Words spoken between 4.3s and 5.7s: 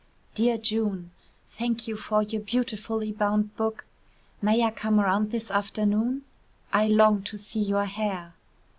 May I come round this